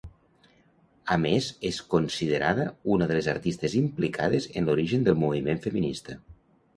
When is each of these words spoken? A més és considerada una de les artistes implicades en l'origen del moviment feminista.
A 1.15 1.17
més 1.25 1.49
és 1.69 1.81
considerada 1.91 2.65
una 2.95 3.07
de 3.11 3.17
les 3.17 3.29
artistes 3.33 3.75
implicades 3.81 4.49
en 4.63 4.71
l'origen 4.71 5.05
del 5.09 5.19
moviment 5.25 5.63
feminista. 5.67 6.17